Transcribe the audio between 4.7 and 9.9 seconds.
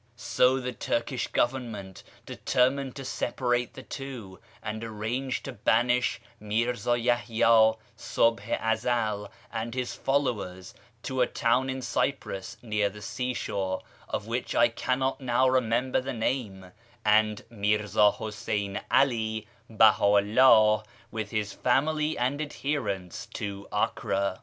arranged to banish Mirza Yahya {8ubh i Ezel) and